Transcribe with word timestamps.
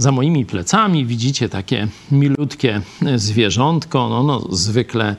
Za 0.00 0.12
moimi 0.12 0.46
plecami 0.46 1.06
widzicie 1.06 1.48
takie 1.48 1.88
milutkie 2.12 2.80
zwierzątko. 3.16 4.08
No, 4.08 4.22
no, 4.22 4.46
zwykle 4.50 5.16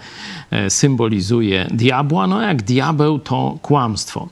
e, 0.52 0.70
symbolizuje 0.70 1.68
diabła. 1.72 2.28
No, 2.28 2.42
jak 2.42 2.64
diabeł 2.64 3.20
to 3.20 3.58
kłamstwo. 3.62 4.28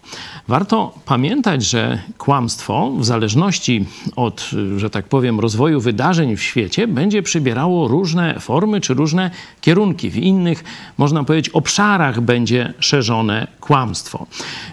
Warto 0.47 0.93
pamiętać, 1.05 1.63
że 1.63 1.99
kłamstwo, 2.17 2.91
w 2.97 3.05
zależności 3.05 3.85
od, 4.15 4.49
że 4.77 4.89
tak 4.89 5.05
powiem, 5.07 5.39
rozwoju 5.39 5.81
wydarzeń 5.81 6.35
w 6.35 6.41
świecie, 6.41 6.87
będzie 6.87 7.23
przybierało 7.23 7.87
różne 7.87 8.39
formy 8.39 8.81
czy 8.81 8.93
różne 8.93 9.31
kierunki. 9.61 10.09
W 10.09 10.17
innych, 10.17 10.63
można 10.97 11.23
powiedzieć, 11.23 11.49
obszarach 11.49 12.21
będzie 12.21 12.73
szerzone 12.79 13.47
kłamstwo. 13.59 14.25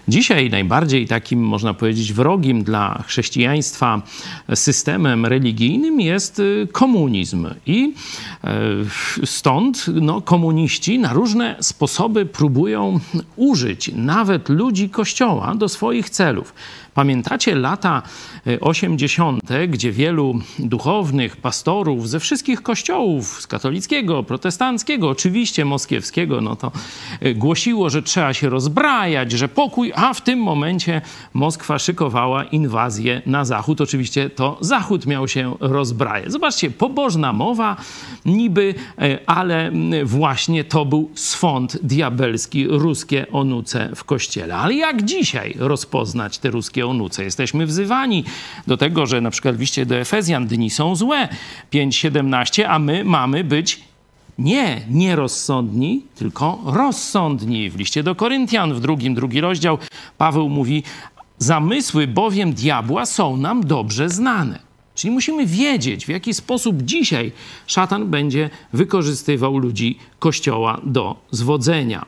Dzisiaj 0.07 0.49
najbardziej 0.49 1.07
takim, 1.07 1.39
można 1.39 1.73
powiedzieć, 1.73 2.13
wrogim 2.13 2.63
dla 2.63 3.03
chrześcijaństwa 3.07 4.01
systemem 4.55 5.25
religijnym 5.67 6.01
jest 6.01 6.39
y, 6.39 6.67
komunizm. 6.71 7.47
I 7.65 7.93
y, 9.23 9.25
stąd 9.25 9.85
no, 9.87 10.21
komuniści 10.21 10.99
na 10.99 11.13
różne 11.13 11.55
sposoby 11.59 12.25
próbują 12.25 12.99
użyć 13.35 13.91
nawet 13.95 14.49
ludzi 14.49 14.89
Kościoła 14.89 15.55
do 15.55 15.69
swoich 15.69 16.09
celów. 16.09 16.53
Pamiętacie 16.93 17.55
lata 17.55 18.01
80., 18.61 19.41
gdzie 19.67 19.91
wielu 19.91 20.39
duchownych, 20.59 21.37
pastorów 21.37 22.09
ze 22.09 22.19
wszystkich 22.19 22.61
kościołów, 22.61 23.41
z 23.41 23.47
katolickiego, 23.47 24.23
protestanckiego, 24.23 25.09
oczywiście 25.09 25.65
moskiewskiego, 25.65 26.41
no 26.41 26.55
to 26.55 26.71
głosiło, 27.35 27.89
że 27.89 28.03
trzeba 28.03 28.33
się 28.33 28.49
rozbrajać, 28.49 29.31
że 29.31 29.47
pokój, 29.47 29.91
a 29.95 30.13
w 30.13 30.21
tym 30.21 30.39
momencie 30.39 31.01
Moskwa 31.33 31.79
szykowała 31.79 32.43
inwazję 32.43 33.21
na 33.25 33.45
Zachód. 33.45 33.81
Oczywiście 33.81 34.29
to 34.29 34.57
Zachód 34.61 35.05
miał 35.05 35.27
się 35.27 35.56
rozbrajać. 35.59 36.31
Zobaczcie, 36.31 36.71
pobożna 36.71 37.33
mowa 37.33 37.75
niby, 38.25 38.75
ale 39.25 39.71
właśnie 40.03 40.63
to 40.63 40.85
był 40.85 41.11
swąd 41.15 41.77
diabelski, 41.83 42.67
ruskie 42.67 43.31
onuce 43.31 43.89
w 43.95 44.03
kościele. 44.03 44.55
Ale 44.55 44.73
jak 44.73 45.05
dzisiaj 45.05 45.55
rozpoznać 45.59 46.37
te 46.37 46.49
ruskie 46.49 46.87
onuce? 46.87 47.23
Jesteśmy 47.23 47.65
wzywani 47.65 48.23
do 48.67 48.77
tego, 48.77 49.05
że 49.05 49.21
na 49.21 49.31
przykład 49.31 49.55
w 49.55 49.59
liście 49.59 49.85
do 49.85 49.95
Efezjan 49.95 50.47
dni 50.47 50.69
są 50.69 50.95
złe, 50.95 51.27
5.17, 51.73 52.63
a 52.63 52.79
my 52.79 53.03
mamy 53.03 53.43
być 53.43 53.87
nie 54.37 54.81
nierozsądni, 54.89 56.05
tylko 56.15 56.59
rozsądni. 56.65 57.69
W 57.69 57.75
liście 57.75 58.03
do 58.03 58.15
Koryntian, 58.15 58.73
w 58.73 58.79
drugim, 58.79 59.15
drugi 59.15 59.41
rozdział, 59.41 59.77
Paweł 60.17 60.49
mówi, 60.49 60.83
zamysły 61.37 62.07
bowiem 62.07 62.53
diabła 62.53 63.05
są 63.05 63.37
nam 63.37 63.63
dobrze 63.65 64.09
znane. 64.09 64.66
Czyli 64.97 65.11
musimy 65.11 65.45
wiedzieć, 65.45 66.05
w 66.05 66.09
jaki 66.09 66.33
sposób 66.33 66.81
dzisiaj 66.81 67.31
szatan 67.67 68.07
będzie 68.07 68.49
wykorzystywał 68.73 69.57
ludzi 69.57 69.97
Kościoła 70.19 70.81
do 70.83 71.15
zwodzenia. 71.31 72.05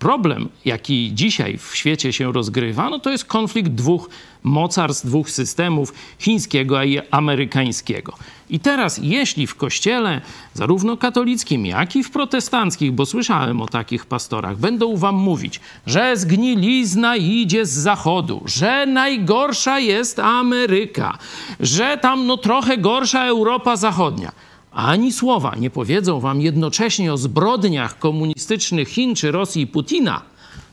Problem, 0.00 0.48
jaki 0.64 1.10
dzisiaj 1.14 1.58
w 1.58 1.76
świecie 1.76 2.12
się 2.12 2.32
rozgrywa, 2.32 2.90
no 2.90 2.98
to 2.98 3.10
jest 3.10 3.24
konflikt 3.24 3.70
dwóch 3.70 4.08
mocarstw, 4.42 5.06
dwóch 5.06 5.30
systemów, 5.30 5.94
chińskiego 6.18 6.82
i 6.82 7.00
amerykańskiego. 7.10 8.12
I 8.50 8.60
teraz, 8.60 9.00
jeśli 9.02 9.46
w 9.46 9.54
kościele, 9.54 10.20
zarówno 10.54 10.96
katolickim, 10.96 11.66
jak 11.66 11.96
i 11.96 12.04
w 12.04 12.10
protestanckich, 12.10 12.92
bo 12.92 13.06
słyszałem 13.06 13.62
o 13.62 13.66
takich 13.66 14.06
pastorach, 14.06 14.56
będą 14.56 14.96
wam 14.96 15.14
mówić, 15.14 15.60
że 15.86 16.16
zgnilizna 16.16 17.16
idzie 17.16 17.66
z 17.66 17.70
zachodu, 17.70 18.42
że 18.46 18.86
najgorsza 18.86 19.78
jest 19.78 20.18
Ameryka, 20.18 21.18
że 21.60 21.98
tam 22.02 22.26
no 22.26 22.36
trochę 22.36 22.78
gorsza 22.78 23.26
Europa 23.26 23.76
Zachodnia 23.76 24.32
ani 24.72 25.12
słowa 25.12 25.54
nie 25.56 25.70
powiedzą 25.70 26.20
wam 26.20 26.40
jednocześnie 26.40 27.12
o 27.12 27.16
zbrodniach 27.16 27.98
komunistycznych 27.98 28.88
Chin 28.88 29.14
czy 29.14 29.30
Rosji 29.30 29.66
Putina, 29.66 30.22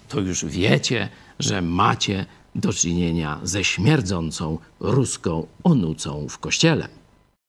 to 0.10 0.20
już 0.20 0.46
wiecie, 0.46 1.10
że 1.40 1.62
macie 1.62 2.26
do 2.56 2.74
czynienia 2.74 3.40
ze 3.44 3.64
śmierdzącą 3.64 4.58
ruską 4.80 5.48
onucą 5.64 6.28
w 6.30 6.40
kościele. 6.40 6.88